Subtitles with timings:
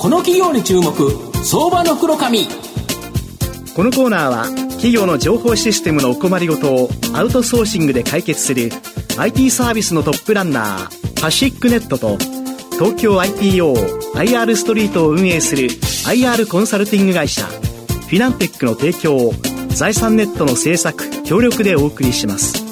[0.00, 0.94] この企業に注目
[1.44, 2.46] 相場の袋紙
[3.76, 8.70] このコーナーは企業の情報システムのお困りごとをアウトソーシングで解決する
[9.18, 12.16] IT サービスのトップランナーパシックネットと
[12.78, 19.32] 東京 IPOIR ストリートを運営する IR コンサルティング会社フィナンテックの提供を
[19.68, 22.64] 財産ネットの制作協力でお送りします。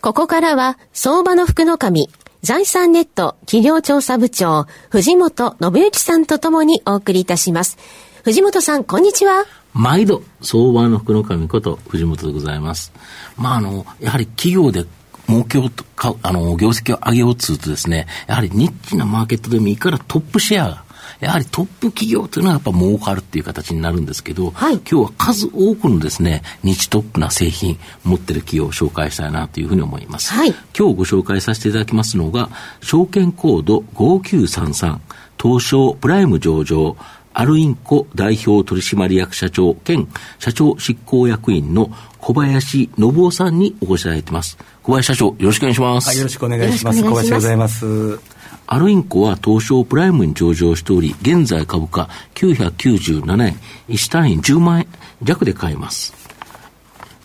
[0.00, 2.08] ここからは相場の福の神
[2.44, 7.78] 財産ネット企業調査部長藤本信之さんとともにお送りいたします。
[8.22, 9.46] 藤本さんこんにちは。
[9.72, 12.92] 毎度相場の福の神こと藤本でございます。
[13.38, 14.84] まああのやはり企業で
[15.26, 20.83] 儲けをとか、あの、業績を上げようとするとですね、やはりニッチなマーケットでもいいからトップシェアが
[21.20, 30.32] やはりトップ企業というのはやっぱ儲かるっていう形になるんですけど、はい、今日は数多くのですね、日トップな製品持ってる企業を紹介したいなというふうに思います。
[30.32, 34.98] はい、今日ご紹介させていただきますのが、証券コード5933、
[35.40, 36.96] 東証プライム上場、
[37.34, 40.08] アルインコ代表取締役社長兼
[40.38, 44.56] 社長執行役員の小林信夫さんにお越しいただいてます。
[44.82, 46.08] 小林社長、よろしくお願いします。
[46.08, 47.02] はい、よろしくお願いします。
[47.02, 48.33] 小林でございます。
[48.66, 53.56] アルインコは東証プライムに上場しており、現在株価997円、
[53.88, 54.86] 1単位10万円
[55.22, 56.14] 弱で買えます。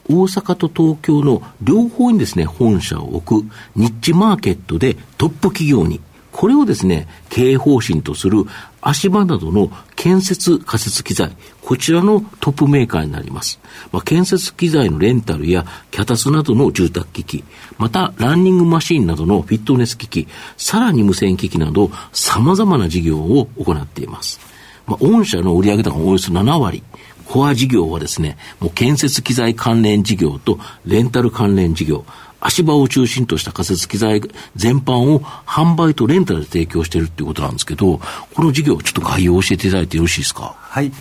[0.10, 6.02] 大阪と東京の両方にですね、本社を置くニッチマーケットでトップ企業に
[6.40, 8.46] これをですね、経営方針とする
[8.80, 13.60] 足場などの建設仮設機材、こちらのトップメーカーになります。
[13.92, 17.44] まあ、建設機材のレンタルや脚立などの住宅機器、
[17.78, 24.40] またランニングマシンなどのフィットネス機器、さらに無線機器など様々な事業を行っています。
[24.88, 26.84] まあ、御社の売上高のおよそ7割、
[27.26, 32.06] コア事業はですね、もう建設機材関連事業とレンタル関連事業、
[32.42, 34.22] 足場を中心とした仮設機材
[34.56, 38.00] 全般を販売とレンタルで提供しているということなんですけど、
[38.34, 40.56] この事業、ちょっと概要を教えていただいてよろしいですか？
[40.70, 40.92] はい。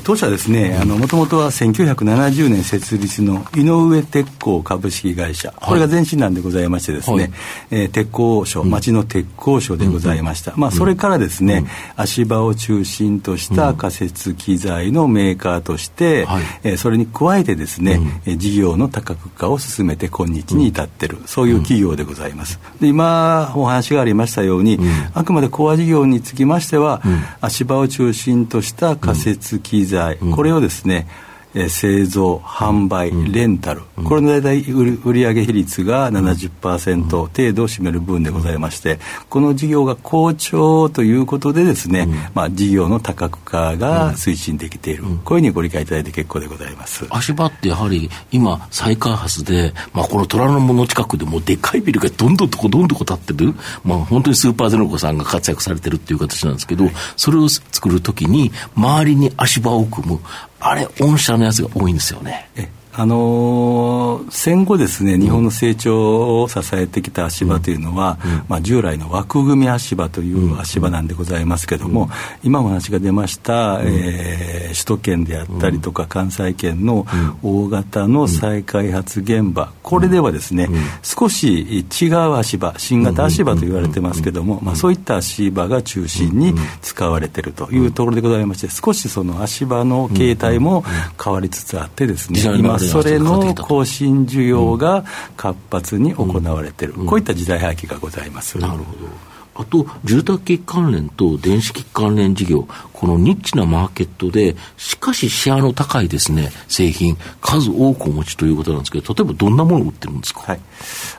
[0.00, 7.32] 当社はですね、もともとは1970年設立の井上鉄工株式会社、これが前身なんでございましてですね、はい、
[7.72, 10.52] えー、鉄工所、町の鉄工所でございました。
[10.52, 22.58] うん、まあ、それからですね、うん、足場を中心とした仮設機材のメーカーとして、はい、えー、それに加えてですね、うん、事業の多角化を進めて今日に至っている、そういう企業でございます。
[22.80, 24.78] で今、お話がありましたように、
[25.12, 27.02] あくまでコア事業につきましては、
[27.42, 31.06] 足場を中心とした仮設機材、これをですね、
[31.54, 38.98] えー、製造、販売、レンタル、これの大体売上比率が70%程度を占める分でございまして、
[39.28, 47.06] この事業が好調ということでですね、まあ、事業の多角化が推進できている、こういうふうにご理解いただいて結構でございます。
[47.10, 60.20] 足場ってやはり今、再開発で、まあ、この虎ノ門の近くでもでっかいビルがどんどんとこどんどんこ建ってる、まあ、本当にスーパーゼノコさんが活躍されてるっていう形なんですけど、それを作るときに、周りに足場を組む、
[60.64, 62.48] あれ、御社のやつが多いんですよね。
[62.94, 72.08] あのー、戦後ですね、日本の成長を支えてきた足場というのは、うん、まあ、従来の枠組み足場という足場なんでございますけれども、うん、
[72.44, 77.06] 今お話が出ました、うん、えー、首都圏であったりとか、関西圏の
[77.42, 80.68] 大型の再開発現場、これではですね、
[81.02, 90.84] 少し違う足場、新型足場と言われてますけれども、まあ、そういった足場が中心に使われているというところでございまして、少しその足場の形態も
[91.22, 95.04] 変わりつつあってですね、今それの更新需要が
[95.36, 98.58] 活発に行われている、うん、こういった時代背景がございます。
[98.58, 99.32] なるほど。
[99.54, 102.66] あと、住宅機器関連と電子機器関連事業、
[103.02, 110.60] このニッチなマーケットで、しかしシェアの高いですね、製品、数多くお持ちということなんですけど、例えばどんなものを売ってるんですか、はい、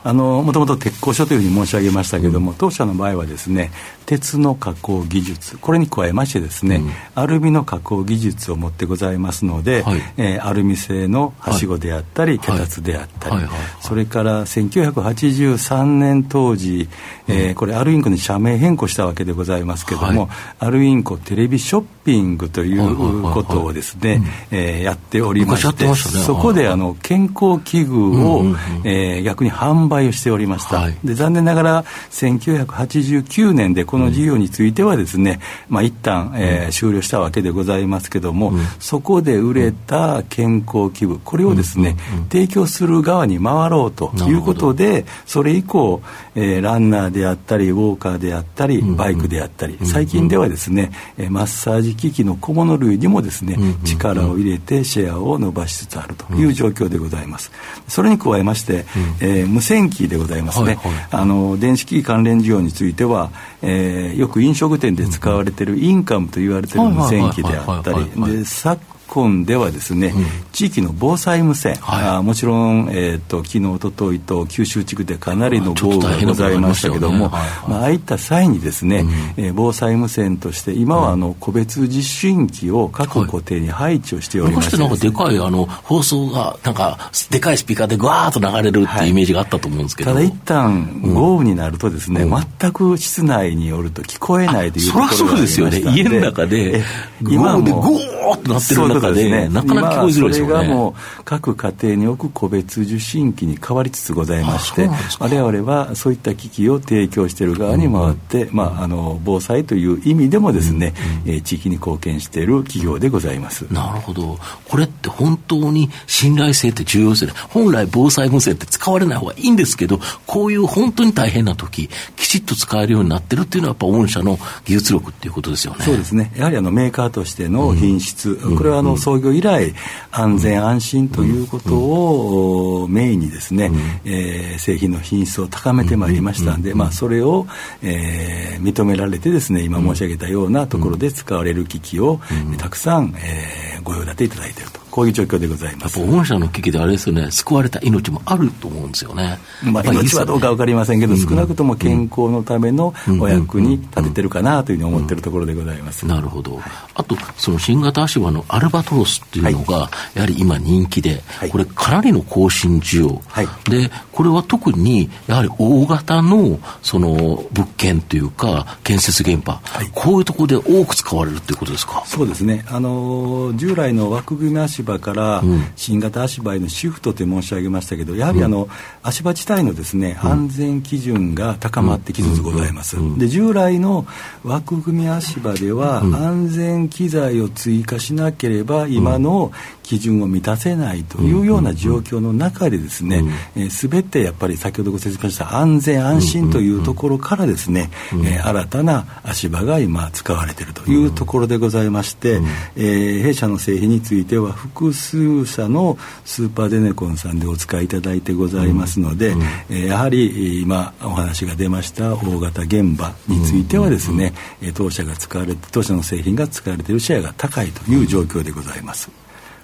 [0.02, 3.70] あのもともと鉄工所というふうに申し上げましたけれども、うん、当社の場合はですね、
[4.06, 13.44] 鉄の加工技術、これに加えましてですね、うん、アルミの加工技術を持ってございますので、はい、えー、アルミ製のはしごであったり、脚立であったり、
[13.80, 16.88] それから1983年当時、
[17.28, 20.30] えー、これ、アルインクに社名変更したわけでございますけれども、はい、
[20.60, 28.44] アルインコテレビショッピングということをですね、えやっておりまして、ね、そこであの健康器具を、
[28.84, 41.96] えー、逆に販売をしておりました、はい、で残念ながら1989年でこの事業についてはですね、まあ一旦、えー、終了したわけでございますけれども、そこで売れた健康器具これをですね、
[42.30, 46.02] 提供する側に回ろうということでそれ以降、
[46.34, 50.90] えー、ランナーであったりウォーカーであったり、バイクであったり、最近ではですね、
[51.30, 57.50] マッサージ機器の小物類にもですね、力を入れてシェアを伸ばしつつあるという状況でございます。
[57.88, 58.84] それに加えまして、
[59.20, 60.78] えー、無線機でございますね、
[61.10, 63.30] あの電子機器関連事業については、
[63.62, 79.00] えー、よく飲食店で使われているインカムと言われている無線機であったり、で昨今ではですね、うん、地域の防災無線、はい、あもちろん、えーと、昨日おとといと九州地区でかなりの豪雨がございましたけども、ねはいはい、まあ、ああいった際にですね、
[79.36, 95.96] うん、えー、防災無線として今はあの個別受信機を各固定に配置をしておりまして、ね、昔なんかでかいあの放送がなんかでかいスピーカーでぐわーっと流れるっていうイメージがあったと思うんですけど、ただ一旦豪雨になるとですね、うん、全く室内によると聞こえないというところがありましたそりゃそうですよね。
[95.96, 96.82] 家の中で
[97.22, 100.52] 今もゴーっとなってる中で、ね、なかなか聞こえづらいですよね。
[100.54, 113.62] それがもう各家庭に置く個別受信機に変わりつつございまして、我々はそういった機器を提供している側に回って、うん、まあ、あの防災という意味でもですね、うん、えー、地域に貢献している企業でございます。
[113.72, 114.38] なるほど。
[114.68, 117.36] これって本当に信頼性って重要ですよね。
[117.50, 125.84] 本来防災無線って使われない方がいいんですけど、こういう本当に大変な時、きちっと使えるようになってるっていうのはやっぱ御社の技術力っていうことですよね。
[125.84, 126.32] そうですね。
[126.36, 129.74] やはりあのメーカーとしての品質、うん、これはあの創業以来
[130.12, 133.70] 安全安心ということをメインにですね、
[134.04, 137.46] えー、製品の品質を高めてまいりましたんで、まあ、それを、
[137.82, 142.20] えー、認められてですね今申し上げたようなところで使われる機器を、
[142.58, 144.83] たくさん、えー、ご用立ていただいていると。
[144.94, 145.98] こういう状況でございます。
[145.98, 149.40] 御社の危機であれですよね、救われた命もあると思うんですよね。
[149.64, 156.06] まあ、命はどうか分かりませんけど、少なくとも健康のためのお役に立ててるかなというふうに思っているところでございます。
[156.06, 156.60] なるほど。
[156.94, 163.20] あと、その新型足場のアルバトロスっていうのが、やはり今人気で、これかなりの更新需要。
[163.68, 169.60] で、これは特に、やはり大型の、その、物件というか、建設現場、
[169.92, 172.04] こういうところで多く使われるということですか？
[172.06, 172.64] そうですね。
[172.68, 175.42] あの、従来の枠組み足場から
[175.76, 178.68] 新型足場へのシフトと申し上げましたけどやはりあの、
[179.02, 184.06] 足場自体のですね、安全基準が高まってきつつございます、で従来の
[184.44, 189.50] 枠組み足場では、安全機材を追加しなければ今の
[189.82, 193.22] 基準を満たせないというような状況の中でですね、
[193.70, 197.90] すべ、てやっぱり先ほどご説明した安全安心というところからですね、
[198.24, 202.40] え新たな足場が今使われているというところでございまして、
[202.76, 209.34] え弊社の製品については複数社のスーパーデネコンさんでお使いいただいてございますので、
[209.70, 214.34] えやはり今お話が出ました大型現場についてはですね、
[214.74, 219.10] 当社が使われ当社の製品が使われているシェアが高いという状況でございます。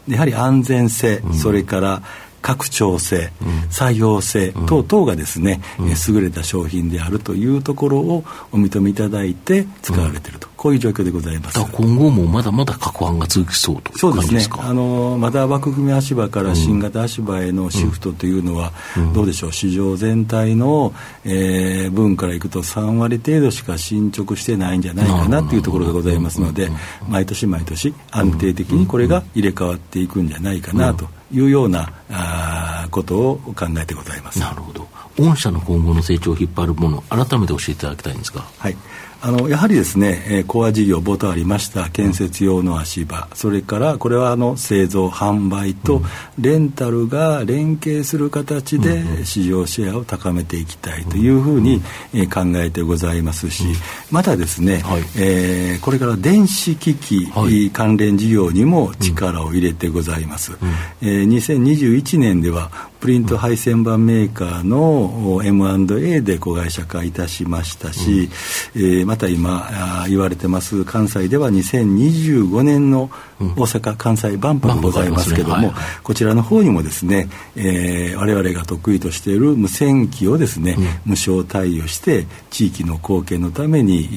[0.09, 2.03] やはり安全性、それから
[2.43, 3.33] 拡張性、
[3.71, 5.61] 作業性等々がですね、
[6.09, 11.61] 優れた商品であるというところをお認めいただいて使われていると、こういう状況でございます。
[11.73, 14.47] 今後もまだまだ各案が続きそうとそうですね。
[14.59, 18.73] あのまだ枠組み足場から新型足場へのシフトというのは、
[19.15, 19.53] どうでしょう？
[19.53, 20.95] 市場全体の、
[21.25, 26.71] えー、分からいくと3割程度しか進捗してないんじゃないかなというところでございますので、
[27.09, 34.41] 毎年毎年安定的にこれが入れ替わっていくんじゃないかなというようなあことを考えてございます。
[34.41, 34.89] なるほど。
[35.19, 38.45] 御社の今後の成長を引っ張るもの、改めて教えていただきたいんですが。
[38.59, 38.77] はい。
[39.23, 46.01] あのやはりですね、えー、コア事業冒頭ありました建設用の足場、それからこれはあの製造販売と
[46.39, 51.83] レンタルが連携する形で市場シェアを高めていきたいというふうに、
[52.15, 53.65] えー、考えてございますし、
[54.11, 60.69] またですね、はい、えー、これから電子機器、はい、関連事業にも力を入れてございます、うん、
[61.03, 68.29] えー、2021年ではプリント配線板メーカーの M&A で子会社化いたしましたし、
[68.77, 84.09] うん、えー、また今言われてます関西では2025年の大阪・関西万博ございますけども、うんこちらの方にもですね、えー、我々が得意としている無線機をですね、うん、無償対応して地域の貢献のために、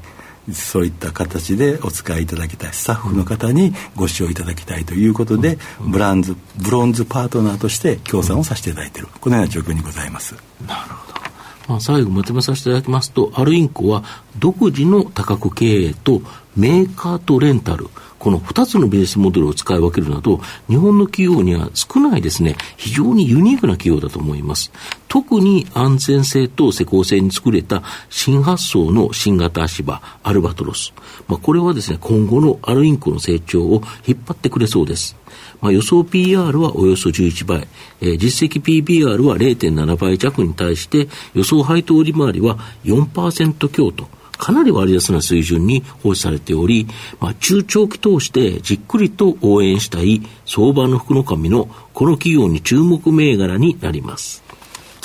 [0.00, 0.15] うん
[0.52, 10.34] そういった形でお使いいただきたいスタッフの方にご使用いただきたいということで、ブランズブロンズパートナーとして協賛をさせていただいているこのような状況にございます。
[10.66, 11.20] なるほど、
[11.68, 14.04] まあ、最後まとめさせていただきますとアルインコは
[14.38, 16.22] 独自の多角経営と
[16.56, 17.88] メーカーとレンタル
[18.18, 24.72] この2つのビジネスモデルを使い分けるなど、日本の企業には少ないですね、非常にユニークな企業だと思います。
[25.08, 30.92] 特に安全性と施工性に作れた新発想の新型足場、アルバトロス。
[31.28, 35.16] まあ、これはですね、今後のアルインコの成長を引っ張ってくれそうです。
[35.60, 37.68] まあ、予想 PR はおよそ11倍、
[38.00, 46.86] えー、実績 PBR は0.7倍弱に対して、予想配当利回りは4%強と、かなり割安な水準に放置されており、
[47.20, 54.42] まあ、中長期通してじっくりと応援したい相場の福の神のこの企業に注目銘柄になります。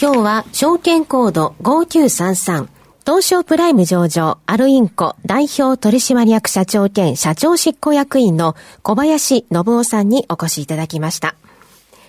[0.01, 2.67] 今日は証券コード5933
[3.05, 11.35] 東証プライム上場、アルインコ代表取締役社長兼社長執行役員の小林信夫さんにお越しいただきました。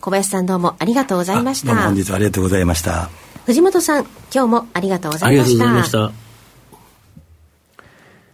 [0.00, 1.74] 小林さんどうもありがとうございました。
[1.74, 3.08] 本日はありがとうございました。
[3.46, 5.64] 藤本さん、今日もありがとうございました。
[5.64, 6.31] ありがとうございました。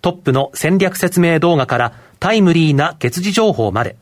[0.00, 3.96] トップの戦略説明動画からタイムリーな月次情報まで、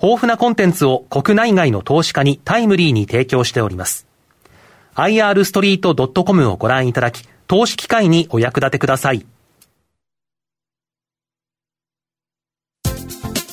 [0.00, 4.06] 豊富なコンテンツを国内外の投資家にタイムリーに提供しております。
[4.94, 9.24] irstreet.com をご覧いただき、投資機会にお役立てください。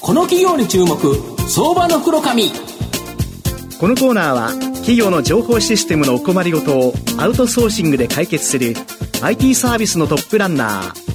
[0.02, 0.98] この企業に注目、
[1.50, 2.52] 相場の黒髪。
[3.80, 8.76] このコーナーは、企業の情報システムのお困りごとをアウトソーシングで解決する
[9.22, 11.15] IT サービスのトップランナー、